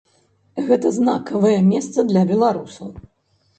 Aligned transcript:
Гэта 0.69 0.91
знакавае 0.99 1.53
месца 1.73 2.07
для 2.11 2.27
беларусаў. 2.35 2.93